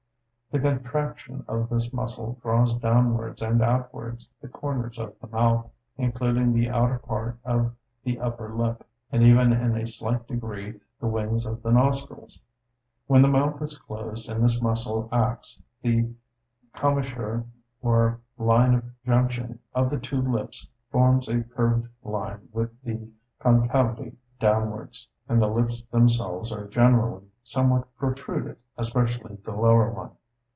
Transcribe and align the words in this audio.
The 0.53 0.59
contraction 0.59 1.45
of 1.47 1.69
this 1.69 1.93
muscle 1.93 2.37
draws 2.41 2.73
downwards 2.77 3.41
and 3.41 3.61
outwards 3.61 4.33
the 4.41 4.49
corners 4.49 4.99
of 4.99 5.15
the 5.21 5.27
mouth, 5.27 5.71
including 5.95 6.51
the 6.51 6.69
outer 6.69 6.99
part 6.99 7.37
of 7.45 7.73
the 8.03 8.19
upper 8.19 8.53
lip, 8.53 8.85
and 9.13 9.23
even 9.23 9.53
in 9.53 9.77
a 9.77 9.87
slight 9.87 10.27
degree 10.27 10.77
the 10.99 11.07
wings 11.07 11.45
of 11.45 11.63
the 11.63 11.71
nostrils. 11.71 12.37
When 13.07 13.21
the 13.21 13.29
mouth 13.29 13.61
is 13.61 13.77
closed 13.77 14.27
and 14.27 14.43
this 14.43 14.61
muscle 14.61 15.07
acts, 15.09 15.61
the 15.81 16.13
commissure 16.75 17.45
or 17.81 18.19
line 18.37 18.73
of 18.73 18.83
junction 19.05 19.57
of 19.73 19.89
the 19.89 19.99
two 19.99 20.21
lips 20.21 20.67
forms 20.91 21.29
a 21.29 21.43
curved 21.45 21.87
line 22.03 22.49
with 22.51 22.71
the 22.83 23.07
concavity 23.39 24.17
downwards, 24.37 25.07
and 25.29 25.41
the 25.41 25.47
lips 25.47 25.85
themselves 25.85 26.51
are 26.51 26.67
generally 26.67 27.23
somewhat 27.41 27.87
protruded, 27.95 28.57
especially 28.77 29.37
the 29.45 29.55
lower 29.55 29.89
one. 29.89 30.11